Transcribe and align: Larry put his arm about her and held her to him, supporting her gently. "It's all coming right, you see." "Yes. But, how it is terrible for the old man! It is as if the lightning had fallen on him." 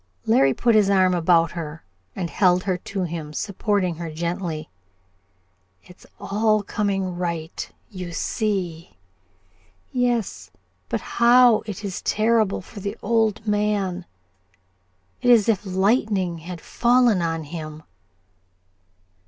Larry 0.25 0.55
put 0.55 0.73
his 0.73 0.89
arm 0.89 1.13
about 1.13 1.51
her 1.51 1.83
and 2.15 2.31
held 2.31 2.63
her 2.63 2.75
to 2.75 3.03
him, 3.03 3.33
supporting 3.33 3.97
her 3.97 4.09
gently. 4.11 4.67
"It's 5.83 6.07
all 6.19 6.63
coming 6.63 7.15
right, 7.15 7.69
you 7.87 8.11
see." 8.11 8.97
"Yes. 9.91 10.49
But, 10.89 11.01
how 11.01 11.61
it 11.67 11.85
is 11.85 12.01
terrible 12.01 12.61
for 12.63 12.79
the 12.79 12.97
old 13.03 13.45
man! 13.45 14.07
It 15.21 15.29
is 15.29 15.41
as 15.41 15.49
if 15.49 15.61
the 15.61 15.69
lightning 15.69 16.39
had 16.39 16.61
fallen 16.61 17.21
on 17.21 17.43
him." 17.43 17.83